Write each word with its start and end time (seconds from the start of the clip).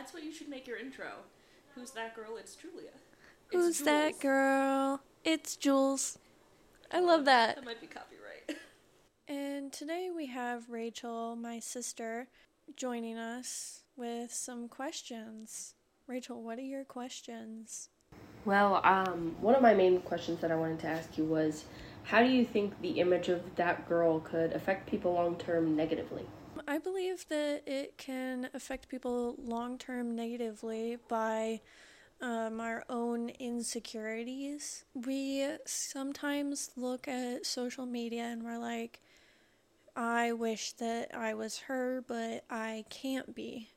That's 0.00 0.14
what 0.14 0.24
you 0.24 0.32
should 0.32 0.48
make 0.48 0.66
your 0.66 0.78
intro. 0.78 1.10
Who's 1.74 1.90
that 1.90 2.16
girl? 2.16 2.38
It's 2.38 2.56
Julia. 2.56 2.88
It's 3.50 3.54
Who's 3.54 3.78
that 3.80 4.18
girl? 4.18 5.02
It's 5.24 5.56
Jules. 5.56 6.18
I 6.90 7.00
love 7.00 7.26
that. 7.26 7.56
That 7.56 7.66
might 7.66 7.82
be 7.82 7.86
copyright. 7.86 8.58
And 9.28 9.70
today 9.70 10.08
we 10.10 10.24
have 10.26 10.70
Rachel, 10.70 11.36
my 11.36 11.58
sister, 11.58 12.28
joining 12.76 13.18
us 13.18 13.82
with 13.94 14.32
some 14.32 14.68
questions. 14.68 15.74
Rachel, 16.06 16.42
what 16.42 16.58
are 16.58 16.62
your 16.62 16.84
questions? 16.84 17.90
Well, 18.46 18.80
um, 18.82 19.36
one 19.38 19.54
of 19.54 19.60
my 19.60 19.74
main 19.74 20.00
questions 20.00 20.40
that 20.40 20.50
I 20.50 20.56
wanted 20.56 20.80
to 20.80 20.86
ask 20.86 21.18
you 21.18 21.24
was 21.24 21.66
how 22.04 22.22
do 22.22 22.30
you 22.30 22.46
think 22.46 22.80
the 22.80 23.00
image 23.00 23.28
of 23.28 23.42
that 23.56 23.86
girl 23.86 24.18
could 24.20 24.54
affect 24.54 24.88
people 24.88 25.12
long 25.12 25.36
term 25.36 25.76
negatively? 25.76 26.24
I 26.70 26.78
believe 26.78 27.26
that 27.30 27.64
it 27.66 27.98
can 27.98 28.48
affect 28.54 28.88
people 28.88 29.34
long 29.42 29.76
term 29.76 30.14
negatively 30.14 30.98
by 31.08 31.62
um, 32.20 32.60
our 32.60 32.84
own 32.88 33.30
insecurities. 33.40 34.84
We 34.94 35.48
sometimes 35.64 36.70
look 36.76 37.08
at 37.08 37.44
social 37.44 37.86
media 37.86 38.22
and 38.22 38.44
we're 38.44 38.58
like, 38.58 39.00
I 39.96 40.30
wish 40.30 40.70
that 40.74 41.12
I 41.12 41.34
was 41.34 41.58
her, 41.58 42.04
but 42.06 42.44
I 42.48 42.84
can't 42.88 43.34
be. 43.34 43.70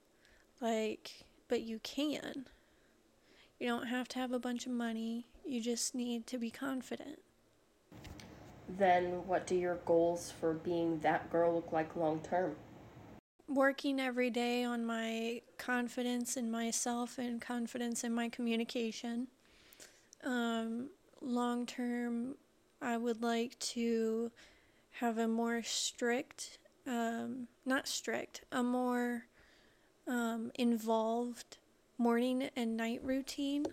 Like, 0.61 1.25
but 1.47 1.61
you 1.61 1.79
can. 1.79 2.45
You 3.59 3.69
don't 3.69 3.87
have 3.87 4.07
to 4.09 4.19
have 4.19 4.33
a 4.33 4.39
bunch 4.39 4.67
of 4.67 4.71
money, 4.71 5.25
you 5.43 5.61
just 5.61 5.95
need 5.95 6.27
to 6.27 6.37
be 6.37 6.51
confident. 6.51 7.17
Then, 8.69 9.25
what 9.25 9.47
do 9.47 9.55
your 9.55 9.77
goals 9.77 10.31
for 10.39 10.53
being 10.53 10.99
that 10.99 11.31
girl 11.31 11.55
look 11.55 11.71
like 11.71 11.95
long 11.95 12.19
term? 12.19 12.55
Working 13.47 13.99
every 13.99 14.29
day 14.29 14.63
on 14.63 14.85
my 14.85 15.41
confidence 15.57 16.37
in 16.37 16.49
myself 16.49 17.17
and 17.17 17.41
confidence 17.41 18.03
in 18.03 18.13
my 18.13 18.29
communication. 18.29 19.27
Um, 20.23 20.89
long 21.21 21.65
term, 21.65 22.35
I 22.81 22.97
would 22.97 23.21
like 23.21 23.57
to 23.59 24.31
have 24.91 25.17
a 25.17 25.27
more 25.27 25.63
strict, 25.63 26.59
um, 26.87 27.47
not 27.65 27.87
strict, 27.87 28.41
a 28.51 28.63
more 28.63 29.25
um, 30.07 30.51
involved 30.55 31.57
morning 31.97 32.49
and 32.55 32.75
night 32.75 33.01
routine 33.03 33.65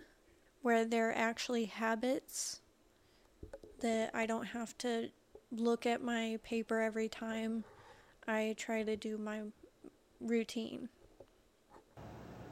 where 0.61 0.85
there 0.85 1.09
are 1.09 1.15
actually 1.15 1.65
habits 1.65 2.61
that 3.81 4.11
I 4.13 4.25
don't 4.25 4.45
have 4.45 4.77
to 4.79 5.09
look 5.51 5.85
at 5.85 6.01
my 6.01 6.39
paper 6.43 6.79
every 6.79 7.09
time 7.09 7.63
I 8.27 8.55
try 8.57 8.83
to 8.83 8.95
do 8.95 9.17
my 9.17 9.41
routine. 10.21 10.89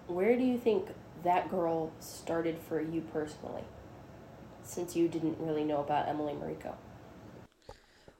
Where 0.07 0.35
do 0.35 0.43
you 0.43 0.57
think 0.57 0.87
that 1.23 1.49
girl 1.49 1.91
started 1.99 2.57
for 2.67 2.81
you 2.81 3.01
personally? 3.13 3.63
Since 4.63 4.95
you 4.95 5.07
didn't 5.07 5.37
really 5.39 5.63
know 5.63 5.81
about 5.81 6.07
Emily 6.07 6.33
Mariko. 6.33 6.75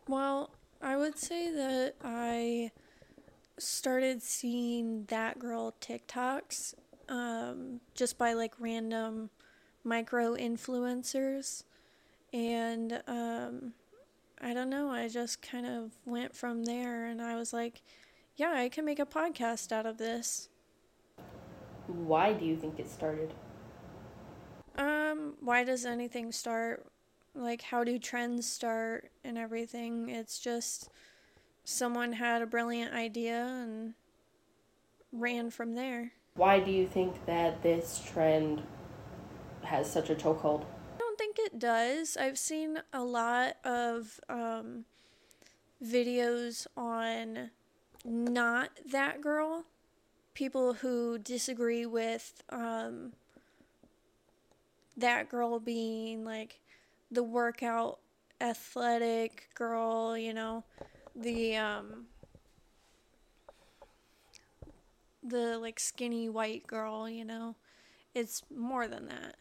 Well, 0.07 0.51
I 0.81 0.97
would 0.97 1.17
say 1.17 1.51
that 1.51 1.95
I 2.03 2.71
started 3.57 4.23
seeing 4.23 5.05
that 5.05 5.37
girl 5.37 5.75
TikToks 5.81 6.73
um, 7.09 7.81
just 7.93 8.17
by 8.17 8.33
like 8.33 8.53
random 8.59 9.29
micro 9.83 10.35
influencers. 10.35 11.63
And 12.31 13.01
um, 13.07 13.73
I 14.41 14.53
don't 14.53 14.69
know, 14.69 14.89
I 14.89 15.07
just 15.07 15.41
kind 15.41 15.65
of 15.65 15.91
went 16.05 16.35
from 16.35 16.63
there 16.63 17.05
and 17.05 17.21
I 17.21 17.35
was 17.35 17.51
like, 17.51 17.81
yeah, 18.39 18.53
I 18.55 18.69
can 18.69 18.85
make 18.85 18.99
a 18.99 19.05
podcast 19.05 19.73
out 19.73 19.85
of 19.85 19.97
this. 19.97 20.47
Why 21.87 22.31
do 22.31 22.45
you 22.45 22.55
think 22.55 22.79
it 22.79 22.89
started? 22.89 23.33
Um, 24.77 25.33
why 25.41 25.65
does 25.65 25.85
anything 25.85 26.31
start? 26.31 26.85
Like, 27.35 27.61
how 27.61 27.83
do 27.83 27.99
trends 27.99 28.49
start 28.49 29.11
and 29.25 29.37
everything? 29.37 30.09
It's 30.09 30.39
just 30.39 30.89
someone 31.65 32.13
had 32.13 32.41
a 32.41 32.47
brilliant 32.47 32.93
idea 32.93 33.45
and 33.45 33.93
ran 35.11 35.49
from 35.49 35.75
there. 35.75 36.13
Why 36.35 36.61
do 36.61 36.71
you 36.71 36.87
think 36.87 37.25
that 37.25 37.61
this 37.61 38.01
trend 38.09 38.61
has 39.63 39.91
such 39.91 40.09
a 40.09 40.15
chokehold? 40.15 40.63
I 40.95 40.97
don't 40.97 41.17
think 41.17 41.37
it 41.39 41.59
does. 41.59 42.15
I've 42.15 42.39
seen 42.39 42.81
a 42.93 43.03
lot 43.03 43.57
of 43.65 44.21
um, 44.29 44.85
videos 45.83 46.67
on 46.77 47.49
not 48.05 48.69
that 48.91 49.21
girl, 49.21 49.65
people 50.33 50.73
who 50.73 51.17
disagree 51.17 51.85
with 51.85 52.43
um, 52.49 53.13
that 54.97 55.29
girl 55.29 55.59
being 55.59 56.23
like 56.23 56.59
the 57.11 57.23
workout 57.23 57.99
athletic 58.41 59.49
girl, 59.55 60.17
you 60.17 60.33
know, 60.33 60.63
the 61.15 61.55
um 61.57 62.05
the 65.23 65.57
like 65.57 65.79
skinny 65.79 66.29
white 66.29 66.65
girl, 66.67 67.09
you 67.09 67.25
know. 67.25 67.55
It's 68.15 68.41
more 68.55 68.87
than 68.87 69.07
that. 69.07 69.35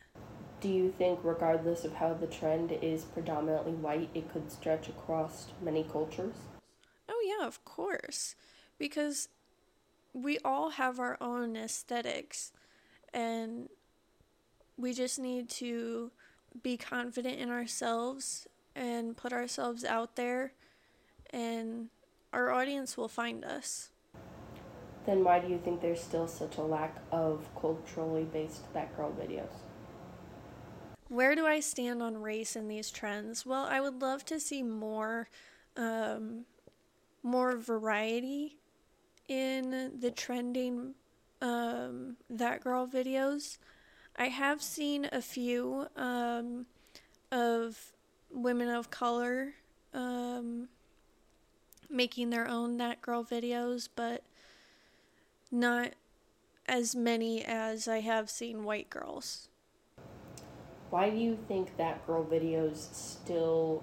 Do 0.61 0.69
you 0.69 0.93
think, 0.99 1.21
regardless 1.23 1.85
of 1.85 1.95
how 1.95 2.15
the 2.15 2.27
trend 2.27 2.73
is 2.83 3.05
predominantly 3.05 3.73
white, 3.73 4.11
it 4.15 4.31
could 4.33 4.51
stretch 4.51 4.89
across 4.89 5.47
many 5.63 5.85
cultures? 5.85 6.35
Oh, 7.09 7.25
yeah, 7.25 7.47
of 7.47 7.65
course. 7.65 8.35
Because 8.79 9.29
we 10.13 10.39
all 10.45 10.71
have 10.71 10.99
our 10.99 11.17
own 11.21 11.57
aesthetics, 11.57 12.53
and 13.13 13.69
we 14.77 14.93
just 14.93 15.19
need 15.19 15.49
to 15.49 16.11
be 16.63 16.77
confident 16.77 17.39
in 17.39 17.51
ourselves 17.51 18.47
and 18.75 19.17
put 19.17 19.33
ourselves 19.33 19.85
out 19.85 20.17
there, 20.17 20.53
and 21.31 21.89
our 22.33 22.51
audience 22.51 22.97
will 22.97 23.09
find 23.09 23.45
us. 23.45 23.91
Then 25.07 25.25
why 25.25 25.39
do 25.41 25.49
you 25.49 25.59
think 25.65 25.81
there's 25.81 26.01
still 26.01 26.29
such 26.29 26.59
a 26.59 26.63
lack 26.63 26.97
of 27.11 27.49
culturally 27.59 28.25
based 28.25 28.73
that 28.75 28.95
girl 28.97 29.15
videos? 29.19 29.49
Where 31.09 31.35
do 31.35 31.47
I 31.47 31.61
stand 31.61 32.03
on 32.03 32.21
race 32.21 32.55
in 32.55 32.69
these 32.69 32.91
trends? 32.91 33.47
Well, 33.47 33.65
I 33.65 33.81
would 33.81 34.03
love 34.03 34.27
to 34.27 34.39
see 34.39 34.63
more, 34.63 35.29
um, 35.77 36.45
more 37.29 37.57
variety 37.57 38.57
in 39.29 39.93
the 40.01 40.11
trending 40.11 40.95
um, 41.43 42.17
that 42.31 42.65
girl 42.65 42.87
videos. 42.87 43.59
I 44.17 44.29
have 44.29 44.63
seen 44.63 45.09
a 45.13 45.21
few 45.21 45.87
um, 45.97 46.67
of 47.31 47.93
women 48.31 48.69
of 48.69 48.91
color 48.91 49.55
um, 49.93 50.69
making 51.91 52.31
their 52.31 52.49
own 52.49 52.79
that 52.79 53.03
girl 53.03 53.23
videos, 53.23 53.89
but 53.95 54.23
not 55.53 55.93
as 56.67 56.97
many 56.97 57.45
as 57.45 57.87
I 57.87 58.01
have 58.01 58.29
seen 58.29 58.65
white 58.65 58.91
girls. 58.91 59.49
Why 60.91 61.11
do 61.11 61.17
you 61.17 61.39
think 61.47 61.77
that 61.77 62.07
girl 62.07 62.25
videos 62.25 62.93
still 62.93 63.83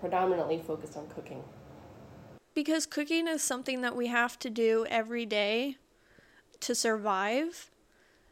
predominantly 0.00 0.62
focus 0.64 0.96
on 0.96 1.08
cooking? 1.08 1.42
Because 2.54 2.86
cooking 2.86 3.26
is 3.26 3.42
something 3.42 3.80
that 3.80 3.96
we 3.96 4.06
have 4.06 4.38
to 4.40 4.50
do 4.50 4.86
every 4.88 5.26
day 5.26 5.76
to 6.60 6.74
survive. 6.74 7.70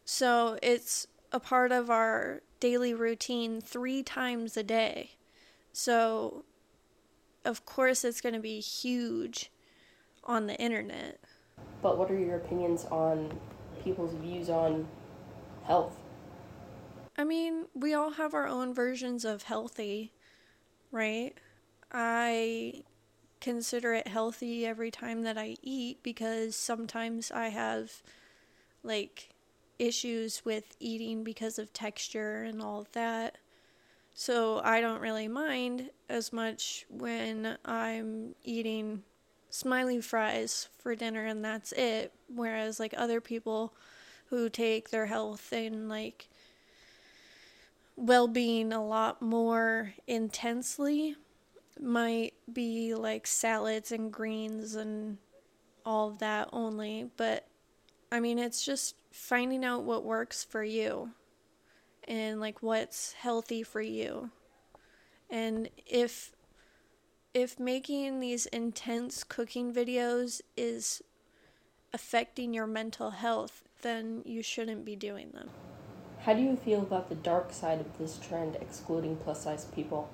So 0.05 0.59
it's 0.63 1.07
a 1.33 1.41
part 1.41 1.73
of 1.73 1.91
our 1.91 2.43
daily 2.61 2.95
routine 2.95 3.61
three 3.61 4.03
times 4.03 4.57
a 4.57 4.63
day. 4.63 5.13
So, 5.73 6.45
of 7.45 7.67
course, 7.67 8.05
it's 8.05 8.21
going 8.21 8.35
to 8.35 8.41
be 8.41 8.61
huge 8.61 9.51
on 10.25 10.47
the 10.47 10.55
internet. 10.57 11.19
But 11.83 11.99
what 11.99 12.11
are 12.11 12.19
your 12.19 12.37
opinions 12.37 12.85
on 12.85 13.37
people's 13.83 14.15
views 14.15 14.49
on 14.49 14.87
health? 15.65 15.97
I 17.17 17.25
mean, 17.25 17.67
we 17.75 17.95
all 17.95 18.13
have 18.13 18.35
our 18.35 18.47
own 18.47 18.73
versions 18.73 19.25
of 19.25 19.43
healthy, 19.43 20.13
right? 20.91 21.35
I 21.91 22.85
consider 23.43 23.93
it 23.93 24.07
healthy 24.09 24.65
every 24.65 24.91
time 24.91 25.23
that 25.23 25.37
I 25.37 25.57
eat 25.63 26.03
because 26.03 26.57
sometimes 26.57 27.31
I 27.31 27.49
have 27.49 28.03
like 28.83 29.31
issues 29.79 30.45
with 30.45 30.77
eating 30.79 31.25
because 31.25 31.59
of 31.59 31.73
texture 31.73 32.45
and 32.45 32.63
all 32.63 32.81
of 32.81 32.93
that. 32.93 33.37
So 34.15 34.61
I 34.63 34.81
don't 34.81 35.01
really 35.01 35.27
mind 35.27 35.91
as 36.09 36.33
much 36.33 36.87
when 36.89 37.59
I'm 37.65 38.37
eating 38.45 39.03
smiley 39.51 40.01
fries 40.01 40.69
for 40.79 40.95
dinner 40.95 41.27
and 41.27 41.45
that's 41.45 41.73
it. 41.73 42.13
Whereas 42.33 42.79
like 42.79 42.95
other 42.97 43.21
people 43.21 43.75
who 44.27 44.49
take 44.49 44.91
their 44.91 45.07
health 45.07 45.53
and 45.53 45.89
like 45.89 46.29
well 47.97 48.29
being 48.29 48.73
a 48.73 48.85
lot 48.85 49.21
more 49.21 49.95
intensely 50.07 51.17
might 51.81 52.35
be 52.53 52.95
like 52.95 53.27
salads 53.27 53.93
and 53.93 54.13
greens 54.13 54.75
and 54.75 55.19
all 55.85 56.09
of 56.09 56.19
that 56.19 56.49
only. 56.53 57.11
But 57.17 57.47
I 58.11 58.21
mean, 58.21 58.39
it's 58.39 58.65
just 58.65 58.97
finding 59.11 59.65
out 59.65 59.85
what 59.85 60.05
works 60.05 60.45
for 60.45 60.63
you 60.63 61.11
and 62.09 62.41
like 62.41 62.63
what's 62.63 63.13
healthy 63.13 63.63
for 63.63 63.81
you. 63.81 64.31
And 65.31 65.71
if 65.87 66.33
if 67.35 67.59
making 67.59 68.21
these 68.21 68.45
intense 68.47 69.25
cooking 69.25 69.73
videos 69.73 70.43
is 70.57 71.03
affecting 71.95 72.53
your 72.53 72.67
mental 72.67 73.11
health, 73.11 73.63
then 73.81 74.23
you 74.27 74.43
shouldn't 74.43 74.85
be 74.85 74.97
doing 74.97 75.31
them. 75.31 75.49
How 76.21 76.35
do 76.35 76.43
you 76.43 76.57
feel 76.57 76.83
about 76.83 77.09
the 77.09 77.15
dark 77.15 77.53
side 77.53 77.81
of 77.81 77.99
this 77.99 78.19
trend 78.19 78.57
excluding 78.57 79.17
plus 79.17 79.43
size 79.43 79.65
people? 79.75 80.11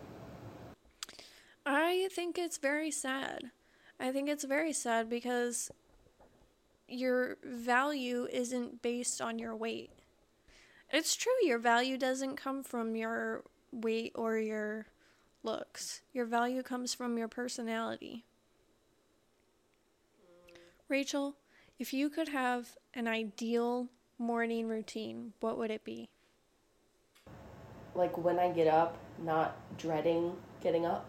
I 1.71 2.09
think 2.13 2.39
it's 2.39 2.57
very 2.57 2.91
sad. 2.91 3.51
I 4.01 4.11
think 4.11 4.31
it's 4.31 4.45
very 4.45 4.73
sad 4.73 5.11
because 5.11 5.71
your 6.89 7.37
value 7.45 8.27
isn't 8.33 8.81
based 8.81 9.21
on 9.21 9.39
your 9.39 9.55
weight. 9.55 9.91
It's 10.91 11.15
true, 11.15 11.35
your 11.43 11.59
value 11.59 11.99
doesn't 11.99 12.37
come 12.37 12.63
from 12.63 12.97
your 12.97 13.45
weight 13.71 14.13
or 14.15 14.39
your 14.39 14.87
looks. 15.43 16.01
Your 16.15 16.25
value 16.25 16.63
comes 16.63 16.95
from 16.95 17.19
your 17.19 17.29
personality. 17.29 18.25
Rachel, 20.89 21.37
if 21.79 21.93
you 21.93 22.09
could 22.09 22.29
have 22.29 22.79
an 22.95 23.07
ideal 23.07 23.89
morning 24.19 24.69
routine, 24.69 25.35
what 25.41 25.59
would 25.59 25.71
it 25.71 25.85
be? 25.85 26.09
Like 27.95 28.17
when 28.17 28.39
I 28.39 28.53
get 28.53 28.69
up, 28.69 28.97
not 29.23 29.55
dreading 29.77 30.33
getting 30.63 30.87
up, 30.87 31.07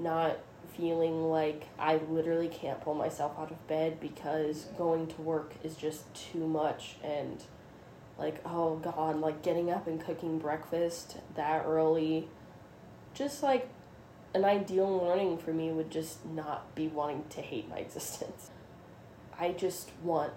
not 0.00 0.38
feeling 0.76 1.24
like 1.30 1.64
I 1.78 2.00
literally 2.08 2.48
can't 2.48 2.80
pull 2.80 2.94
myself 2.94 3.32
out 3.38 3.50
of 3.50 3.66
bed 3.66 4.00
because 4.00 4.66
going 4.78 5.06
to 5.08 5.22
work 5.22 5.54
is 5.62 5.76
just 5.76 6.12
too 6.14 6.46
much 6.46 6.96
and 7.02 7.42
like 8.18 8.40
oh 8.44 8.76
god 8.76 9.18
like 9.18 9.42
getting 9.42 9.70
up 9.70 9.86
and 9.86 10.00
cooking 10.00 10.38
breakfast 10.38 11.16
that 11.34 11.64
early 11.66 12.28
just 13.14 13.42
like 13.42 13.68
an 14.34 14.44
ideal 14.44 14.86
morning 14.86 15.36
for 15.38 15.52
me 15.52 15.70
would 15.70 15.90
just 15.90 16.24
not 16.24 16.74
be 16.74 16.86
wanting 16.86 17.24
to 17.30 17.40
hate 17.40 17.68
my 17.68 17.78
existence. 17.78 18.50
I 19.38 19.52
just 19.52 19.90
want 20.02 20.32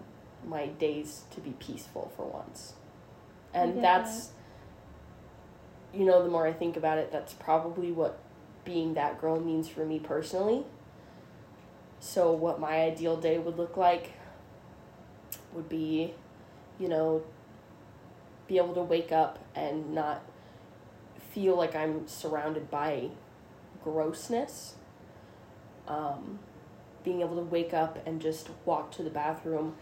my 0.45 0.67
days 0.67 1.23
to 1.31 1.41
be 1.41 1.51
peaceful 1.51 2.11
for 2.15 2.25
once. 2.25 2.73
And 3.53 3.83
that's 3.83 4.31
you 5.93 6.05
know 6.05 6.23
the 6.23 6.29
more 6.29 6.47
i 6.47 6.51
think 6.51 6.75
about 6.75 6.97
it 6.97 7.11
that's 7.11 7.33
probably 7.33 7.91
what 7.91 8.17
being 8.65 8.93
that 8.93 9.19
girl 9.19 9.39
means 9.39 9.67
for 9.67 9.85
me 9.85 9.99
personally 9.99 10.63
so 11.99 12.31
what 12.31 12.59
my 12.59 12.81
ideal 12.81 13.15
day 13.17 13.37
would 13.37 13.57
look 13.57 13.77
like 13.77 14.13
would 15.53 15.69
be 15.69 16.13
you 16.79 16.87
know 16.87 17.23
be 18.47 18.57
able 18.57 18.73
to 18.73 18.81
wake 18.81 19.11
up 19.11 19.39
and 19.55 19.93
not 19.93 20.21
feel 21.33 21.57
like 21.57 21.75
I'm 21.75 22.07
surrounded 22.07 22.69
by 22.69 23.09
grossness. 23.83 24.75
Um, 25.87 26.39
being 27.03 27.21
able 27.21 27.35
to 27.35 27.41
wake 27.41 27.73
up 27.73 28.05
and 28.07 28.21
just 28.21 28.49
walk 28.65 28.91
to 28.91 29.03
the 29.03 29.09
bathroom 29.09 29.75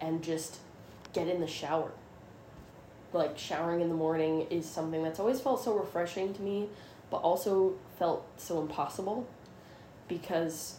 and 0.00 0.22
just 0.22 0.58
get 1.12 1.28
in 1.28 1.40
the 1.40 1.46
shower. 1.46 1.92
Like, 3.12 3.38
showering 3.38 3.80
in 3.80 3.88
the 3.88 3.94
morning 3.94 4.48
is 4.50 4.68
something 4.68 5.02
that's 5.02 5.20
always 5.20 5.40
felt 5.40 5.62
so 5.62 5.74
refreshing 5.74 6.34
to 6.34 6.42
me, 6.42 6.68
but 7.10 7.18
also 7.18 7.74
felt 7.98 8.26
so 8.36 8.60
impossible 8.60 9.26
because 10.08 10.78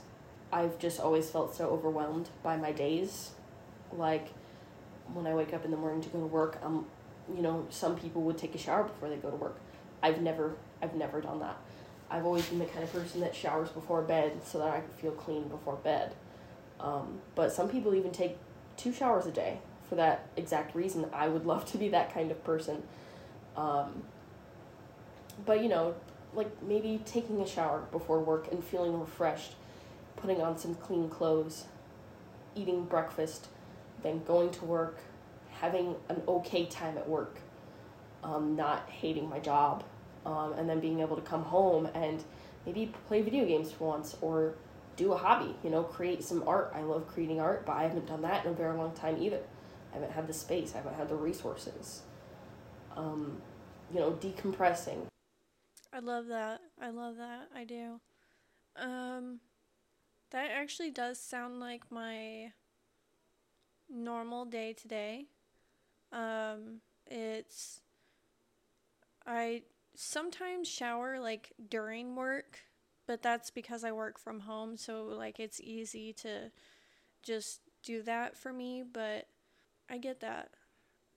I've 0.51 0.77
just 0.79 0.99
always 0.99 1.29
felt 1.29 1.55
so 1.55 1.69
overwhelmed 1.69 2.29
by 2.43 2.57
my 2.57 2.71
days. 2.71 3.31
Like, 3.91 4.29
when 5.13 5.27
I 5.27 5.33
wake 5.33 5.53
up 5.53 5.65
in 5.65 5.71
the 5.71 5.77
morning 5.77 6.01
to 6.01 6.09
go 6.09 6.19
to 6.19 6.25
work, 6.25 6.59
I'm 6.63 6.85
you 7.33 7.41
know, 7.41 7.65
some 7.69 7.95
people 7.95 8.21
would 8.23 8.37
take 8.37 8.53
a 8.55 8.57
shower 8.57 8.83
before 8.83 9.09
they 9.09 9.15
go 9.15 9.29
to 9.29 9.35
work. 9.35 9.57
I've 10.03 10.21
never 10.21 10.55
I've 10.81 10.95
never 10.95 11.21
done 11.21 11.39
that. 11.39 11.57
I've 12.09 12.25
always 12.25 12.45
been 12.47 12.59
the 12.59 12.65
kind 12.65 12.83
of 12.83 12.91
person 12.91 13.21
that 13.21 13.35
showers 13.35 13.69
before 13.69 14.01
bed 14.03 14.41
so 14.45 14.59
that 14.59 14.67
I 14.67 14.79
can 14.81 14.89
feel 15.01 15.11
clean 15.11 15.47
before 15.47 15.75
bed. 15.75 16.13
Um, 16.79 17.19
but 17.33 17.51
some 17.51 17.67
people 17.67 17.95
even 17.95 18.11
take 18.11 18.37
two 18.77 18.93
showers 18.93 19.25
a 19.25 19.31
day 19.31 19.59
for 19.89 19.95
that 19.95 20.27
exact 20.37 20.75
reason. 20.75 21.07
I 21.13 21.27
would 21.27 21.45
love 21.45 21.65
to 21.71 21.77
be 21.77 21.89
that 21.89 22.13
kind 22.13 22.29
of 22.29 22.43
person. 22.43 22.83
Um, 23.57 24.03
but 25.45 25.63
you 25.63 25.69
know, 25.69 25.95
like 26.35 26.61
maybe 26.63 27.01
taking 27.05 27.41
a 27.41 27.47
shower 27.47 27.85
before 27.91 28.19
work 28.19 28.51
and 28.51 28.63
feeling 28.63 28.99
refreshed, 28.99 29.55
putting 30.15 30.41
on 30.41 30.57
some 30.57 30.75
clean 30.75 31.09
clothes, 31.09 31.65
eating 32.55 32.85
breakfast, 32.85 33.47
then 34.03 34.23
going 34.23 34.51
to 34.51 34.65
work, 34.65 34.99
having 35.51 35.95
an 36.09 36.21
okay 36.27 36.65
time 36.65 36.97
at 36.97 37.07
work, 37.07 37.39
um, 38.23 38.55
not 38.55 38.89
hating 38.89 39.29
my 39.29 39.39
job, 39.39 39.83
um, 40.25 40.53
and 40.53 40.69
then 40.69 40.79
being 40.79 40.99
able 40.99 41.15
to 41.15 41.21
come 41.21 41.43
home 41.43 41.87
and 41.93 42.23
maybe 42.65 42.91
play 43.07 43.21
video 43.21 43.45
games 43.45 43.71
for 43.71 43.89
once 43.89 44.15
or 44.21 44.55
do 44.95 45.13
a 45.13 45.17
hobby, 45.17 45.55
you 45.63 45.69
know, 45.69 45.83
create 45.83 46.23
some 46.23 46.43
art. 46.47 46.71
I 46.73 46.81
love 46.81 47.07
creating 47.07 47.39
art, 47.39 47.65
but 47.65 47.73
I 47.73 47.83
haven't 47.83 48.07
done 48.07 48.21
that 48.21 48.45
in 48.45 48.51
a 48.51 48.55
very 48.55 48.75
long 48.77 48.93
time 48.93 49.21
either. 49.21 49.41
I 49.91 49.95
haven't 49.95 50.11
had 50.11 50.27
the 50.27 50.33
space, 50.33 50.73
I 50.73 50.77
haven't 50.77 50.95
had 50.95 51.09
the 51.09 51.15
resources. 51.15 52.01
Um, 52.95 53.41
you 53.93 53.99
know, 53.99 54.11
decompressing. 54.11 55.05
I 55.95 55.99
love 55.99 56.27
that. 56.27 56.59
I 56.81 56.89
love 56.89 57.15
that. 57.15 57.47
I 57.55 57.63
do. 57.63 58.01
Um, 58.75 59.39
that 60.31 60.51
actually 60.51 60.91
does 60.91 61.17
sound 61.17 61.61
like 61.61 61.83
my 61.89 62.51
normal 63.89 64.43
day 64.43 64.73
today. 64.73 65.27
Um, 66.11 66.81
it's 67.07 67.79
I 69.25 69.61
sometimes 69.95 70.67
shower 70.67 71.17
like 71.17 71.53
during 71.69 72.17
work, 72.17 72.59
but 73.07 73.21
that's 73.21 73.49
because 73.49 73.85
I 73.85 73.93
work 73.93 74.19
from 74.19 74.41
home, 74.41 74.75
so 74.75 75.03
like 75.05 75.39
it's 75.39 75.61
easy 75.61 76.11
to 76.13 76.51
just 77.23 77.61
do 77.83 78.03
that 78.03 78.35
for 78.35 78.51
me, 78.51 78.83
but 78.83 79.27
I 79.89 79.97
get 79.97 80.19
that. 80.19 80.49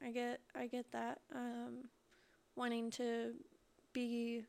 I 0.01 0.13
get 0.13 0.39
I 0.55 0.69
get 0.69 0.93
that 0.93 1.19
um 1.35 1.89
wanting 2.55 2.93
to 2.93 3.33
be 3.93 4.45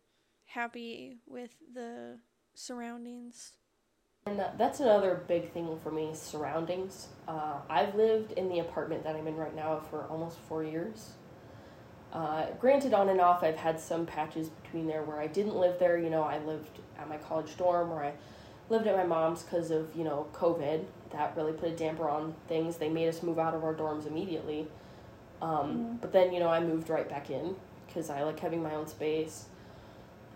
happy 0.50 1.18
with 1.28 1.52
the 1.74 2.20
surroundings. 2.56 3.54
And 4.26 4.44
that's 4.58 4.80
another 4.80 5.24
big 5.28 5.52
thing 5.54 5.80
for 5.82 5.92
me 5.92 6.12
surroundings. 6.14 7.08
Uh, 7.28 7.60
I've 7.70 7.96
lived 7.96 8.34
in 8.34 8.50
the 8.50 8.60
apartment 8.60 9.04
that 9.04 9.16
I'm 9.16 9.28
in 9.28 9.38
right 9.38 9.56
now 9.56 9.82
for 9.90 10.06
almost 10.06 10.38
four 10.48 10.64
years. 10.64 11.14
Uh, 12.12 12.48
granted, 12.60 12.94
on 12.94 13.10
and 13.10 13.22
off, 13.22 13.44
I've 13.44 13.56
had 13.56 13.80
some 13.80 14.06
patches 14.06 14.50
between 14.50 14.88
there 14.88 15.04
where 15.04 15.20
I 15.20 15.28
didn't 15.28 15.56
live 15.56 15.80
there. 15.80 15.98
You 15.98 16.10
know, 16.10 16.24
I 16.24 16.40
lived 16.40 16.80
at 16.98 17.08
my 17.08 17.18
college 17.18 17.56
dorm 17.56 17.92
or 17.92 18.04
I 18.04 18.14
lived 18.70 18.88
at 18.88 18.96
my 18.96 19.06
mom's 19.06 19.44
because 19.44 19.72
of, 19.72 19.96
you 19.96 20.04
know, 20.04 20.28
COVID. 20.34 20.84
That 21.12 21.36
really 21.36 21.54
put 21.54 21.70
a 21.70 21.76
damper 21.76 22.10
on 22.10 22.36
things. 22.48 22.78
They 22.78 22.90
made 22.90 23.08
us 23.08 23.24
move 23.24 23.40
out 23.40 23.54
of 23.54 23.64
our 23.64 23.74
dorms 23.74 24.08
immediately. 24.08 24.68
Um, 25.42 25.50
mm-hmm. 25.50 25.96
But 25.98 26.12
then, 26.12 26.34
you 26.34 26.40
know, 26.40 26.50
I 26.50 26.60
moved 26.60 26.90
right 26.90 27.08
back 27.08 27.30
in 27.30 27.56
because 27.88 28.10
I 28.10 28.24
like 28.24 28.40
having 28.40 28.62
my 28.62 28.74
own 28.76 28.88
space. 28.88 29.46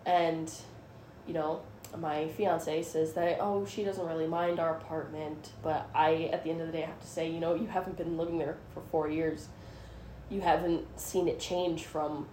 And, 0.06 0.52
you 1.28 1.34
know, 1.34 1.62
my 1.98 2.28
fiance 2.30 2.82
says 2.82 3.14
that 3.14 3.38
oh 3.40 3.66
she 3.66 3.84
doesn't 3.84 4.08
really 4.08 4.26
mind 4.26 4.60
our 4.60 4.78
apartment 4.78 5.52
but 5.62 5.88
i 5.94 6.30
at 6.34 6.44
the 6.44 6.50
end 6.50 6.60
of 6.60 6.68
the 6.68 6.74
day 6.74 6.82
have 6.82 7.00
to 7.00 7.08
say 7.08 7.30
you 7.30 7.40
know 7.40 7.54
you 7.54 7.68
haven't 7.68 7.96
been 7.98 8.18
living 8.18 8.38
there 8.38 8.58
for 8.74 8.82
four 8.92 9.10
years. 9.10 9.48
You 10.30 10.42
haven't 10.42 11.00
seen 11.00 11.28
it 11.28 11.40
change 11.40 11.84
from 11.84 12.28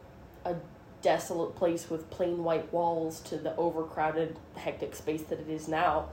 a 0.45 0.55
desolate 1.03 1.57
place 1.57 1.91
with 1.91 2.09
plain 2.11 2.43
white 2.43 2.73
walls 2.73 3.21
to 3.21 3.37
the 3.37 3.55
overcrowded 3.57 4.39
hectic 4.57 4.95
space 4.95 5.23
that 5.25 5.41
it 5.41 5.49
is 5.49 5.69
now. 5.69 6.09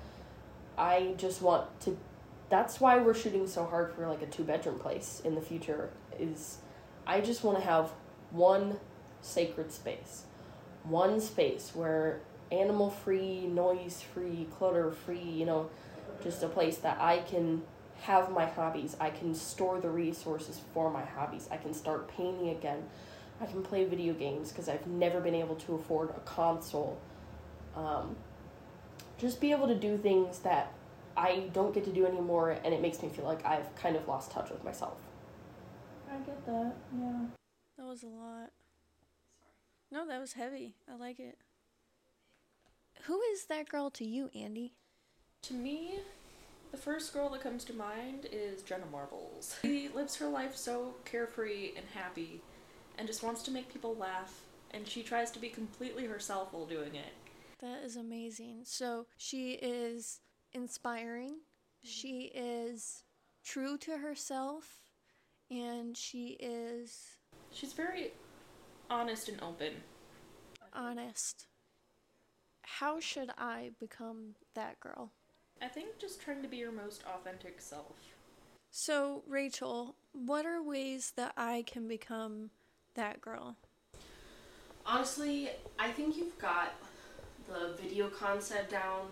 I 0.77 1.13
just 1.17 1.41
want 1.41 1.79
to 1.81 1.97
that's 2.49 2.79
why 2.79 2.97
we're 2.97 3.13
shooting 3.13 3.47
so 3.47 3.65
hard 3.65 3.93
for 3.93 4.07
like 4.07 4.21
a 4.21 4.25
two 4.25 4.43
bedroom 4.43 4.79
place 4.79 5.21
in 5.23 5.35
the 5.35 5.41
future 5.41 5.89
is 6.19 6.57
i 7.05 7.21
just 7.21 7.43
want 7.43 7.57
to 7.57 7.63
have 7.63 7.91
one 8.31 8.77
sacred 9.21 9.71
space 9.71 10.23
one 10.89 11.19
space 11.19 11.71
where 11.73 12.21
animal 12.51 12.89
free, 12.89 13.45
noise 13.47 14.03
free, 14.13 14.47
clutter 14.57 14.91
free, 14.91 15.19
you 15.19 15.45
know, 15.45 15.69
just 16.23 16.43
a 16.43 16.47
place 16.47 16.77
that 16.77 16.99
I 16.99 17.19
can 17.19 17.63
have 18.01 18.31
my 18.31 18.45
hobbies. 18.45 18.95
I 18.99 19.09
can 19.09 19.33
store 19.33 19.79
the 19.79 19.89
resources 19.89 20.61
for 20.73 20.89
my 20.91 21.03
hobbies. 21.03 21.47
I 21.51 21.57
can 21.57 21.73
start 21.73 22.07
painting 22.07 22.49
again. 22.49 22.83
I 23.41 23.45
can 23.45 23.61
play 23.63 23.85
video 23.85 24.13
games 24.13 24.51
because 24.51 24.69
I've 24.69 24.87
never 24.87 25.19
been 25.19 25.35
able 25.35 25.55
to 25.55 25.75
afford 25.75 26.09
a 26.09 26.19
console. 26.21 26.97
Um, 27.75 28.15
just 29.17 29.39
be 29.39 29.51
able 29.51 29.67
to 29.67 29.75
do 29.75 29.97
things 29.97 30.39
that 30.39 30.73
I 31.15 31.49
don't 31.53 31.73
get 31.73 31.83
to 31.85 31.91
do 31.91 32.05
anymore, 32.05 32.51
and 32.63 32.73
it 32.73 32.81
makes 32.81 33.01
me 33.01 33.09
feel 33.09 33.25
like 33.25 33.45
I've 33.45 33.73
kind 33.75 33.95
of 33.95 34.07
lost 34.07 34.31
touch 34.31 34.49
with 34.49 34.63
myself. 34.63 34.97
I 36.09 36.17
get 36.17 36.45
that, 36.45 36.75
yeah. 36.99 37.25
That 37.77 37.85
was 37.85 38.03
a 38.03 38.07
lot. 38.07 38.51
No, 40.07 40.13
that 40.13 40.21
was 40.21 40.33
heavy. 40.33 40.73
I 40.89 40.95
like 40.95 41.19
it. 41.19 41.37
Who 43.03 43.19
is 43.33 43.45
that 43.47 43.67
girl 43.67 43.89
to 43.91 44.05
you, 44.05 44.29
Andy? 44.33 44.71
To 45.43 45.53
me, 45.53 45.99
The 46.71 46.77
first 46.77 47.13
girl 47.13 47.29
that 47.29 47.41
comes 47.41 47.63
to 47.65 47.73
mind 47.73 48.27
is 48.31 48.61
Jenna 48.61 48.85
Marbles. 48.91 49.55
She 49.61 49.89
lives 49.89 50.15
her 50.17 50.27
life 50.27 50.55
so 50.55 50.95
carefree 51.05 51.71
and 51.77 51.85
happy 51.93 52.41
and 52.97 53.07
just 53.07 53.23
wants 53.23 53.41
to 53.43 53.51
make 53.51 53.71
people 53.71 53.95
laugh, 53.95 54.41
and 54.71 54.87
she 54.87 55.03
tries 55.03 55.31
to 55.31 55.39
be 55.39 55.49
completely 55.49 56.05
herself 56.05 56.51
while 56.51 56.65
doing 56.65 56.95
it. 56.95 57.13
That 57.59 57.83
is 57.83 57.95
amazing. 57.95 58.61
So 58.63 59.05
she 59.17 59.53
is 59.53 60.19
inspiring, 60.53 61.29
mm-hmm. 61.31 61.87
she 61.87 62.31
is 62.33 63.03
true 63.45 63.77
to 63.79 63.97
herself, 63.97 64.65
and 65.49 65.95
she 65.95 66.37
is 66.39 67.17
She's 67.51 67.73
very 67.73 68.11
honest 68.89 69.29
and 69.29 69.41
open. 69.41 69.73
Honest. 70.73 71.47
How 72.61 72.99
should 72.99 73.31
I 73.37 73.71
become 73.79 74.35
that 74.53 74.79
girl? 74.79 75.11
I 75.61 75.67
think 75.67 75.97
just 75.97 76.21
trying 76.21 76.41
to 76.41 76.47
be 76.47 76.57
your 76.57 76.71
most 76.71 77.03
authentic 77.05 77.61
self. 77.61 77.95
So, 78.69 79.23
Rachel, 79.27 79.95
what 80.13 80.45
are 80.45 80.61
ways 80.61 81.13
that 81.15 81.33
I 81.35 81.63
can 81.65 81.87
become 81.87 82.51
that 82.95 83.21
girl? 83.21 83.55
Honestly, 84.85 85.49
I 85.79 85.91
think 85.91 86.17
you've 86.17 86.37
got 86.37 86.73
the 87.47 87.73
video 87.81 88.09
concept 88.09 88.71
down 88.71 89.07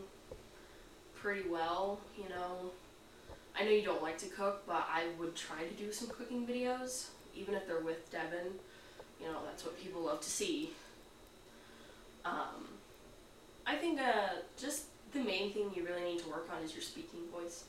pretty 1.15 1.49
well, 1.49 1.99
you 2.17 2.29
know. 2.29 2.71
I 3.57 3.63
know 3.63 3.71
you 3.71 3.83
don't 3.83 4.03
like 4.03 4.17
to 4.19 4.27
cook, 4.27 4.63
but 4.67 4.85
I 4.91 5.05
would 5.17 5.35
try 5.35 5.63
to 5.63 5.73
do 5.73 5.91
some 5.91 6.09
cooking 6.09 6.45
videos, 6.45 7.07
even 7.33 7.55
if 7.55 7.65
they're 7.65 7.79
with 7.79 8.11
Devin. 8.11 8.53
You 9.19 9.27
know, 9.27 9.39
that's 9.45 9.63
what 9.63 9.81
people 9.81 10.01
love 10.01 10.21
to 10.21 10.29
see. 10.29 10.71
Um, 12.25 12.67
I 13.65 13.75
think 13.75 13.99
uh, 13.99 14.29
just 14.57 14.85
the 15.13 15.19
main 15.19 15.53
thing 15.53 15.71
you 15.75 15.85
really 15.85 16.03
need 16.03 16.19
to 16.19 16.29
work 16.29 16.49
on 16.55 16.63
is 16.63 16.73
your 16.73 16.81
speaking 16.81 17.21
voice. 17.31 17.65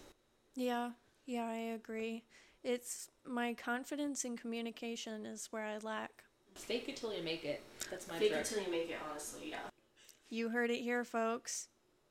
Yeah, 0.55 0.91
yeah, 1.27 1.47
I 1.47 1.75
agree. 1.75 2.23
It's 2.65 3.11
my 3.27 3.55
confidence 3.55 4.25
in 4.25 4.37
communication 4.37 5.27
is 5.27 5.49
where 5.51 5.65
I 5.65 5.79
lack. 5.79 6.25
Fake 6.55 6.89
it 6.89 6.97
till 6.97 7.13
you 7.15 7.23
make 7.23 7.45
it. 7.45 7.63
That's 7.91 8.09
my 8.09 8.19
Fake 8.19 8.31
trick. 8.33 8.41
it 8.41 8.47
till 8.47 8.63
you 8.63 8.71
make 8.71 8.91
it, 8.91 8.99
honestly, 9.11 9.51
yeah. 9.51 9.59
You 10.31 10.49
heard 10.49 10.71
it 10.71 10.81
here, 10.81 11.05
folks. 11.05 11.69